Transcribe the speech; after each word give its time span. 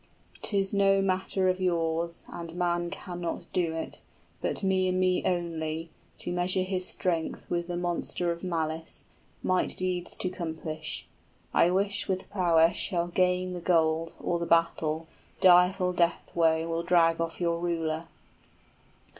70 0.37 0.39
'Tis 0.49 0.73
no 0.73 0.99
matter 0.99 1.47
of 1.47 1.61
yours, 1.61 2.23
and 2.29 2.55
man 2.55 2.89
cannot 2.89 3.45
do 3.53 3.71
it, 3.75 4.01
But 4.41 4.63
me 4.63 4.87
and 4.87 4.99
me 4.99 5.21
only, 5.23 5.91
to 6.17 6.31
measure 6.33 6.63
his 6.63 6.87
strength 6.87 7.45
with 7.51 7.67
The 7.67 7.77
monster 7.77 8.31
of 8.31 8.43
malice, 8.43 9.05
might 9.43 9.77
deeds 9.77 10.17
to 10.17 10.29
'complish. 10.31 11.03
I 11.53 11.69
with 11.69 12.31
prowess 12.31 12.77
shall 12.77 13.09
gain 13.09 13.53
the 13.53 13.61
gold, 13.61 14.15
or 14.19 14.39
the 14.39 14.47
battle, 14.47 15.05
Direful 15.39 15.93
death 15.93 16.31
woe 16.33 16.67
will 16.67 16.81
drag 16.81 17.21
off 17.21 17.39
your 17.39 17.59
ruler!" 17.59 18.07